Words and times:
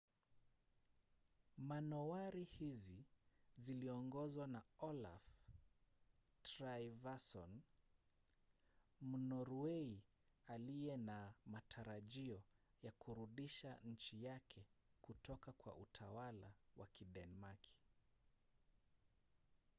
manowari 1.57 2.43
hizi 2.43 3.05
ziliongozwa 3.57 4.47
na 4.47 4.63
olaf 4.79 5.23
trygvasson 6.43 7.61
mnorwei 9.01 10.01
aliye 10.47 10.97
na 10.97 11.33
matarajio 11.45 12.43
ya 12.83 12.91
kurudisha 12.91 13.77
nchi 13.83 14.23
yake 14.23 14.65
kutoka 15.01 15.51
kwa 15.51 15.75
utawala 15.75 16.53
wa 16.77 16.87
kidenmaki 16.87 17.77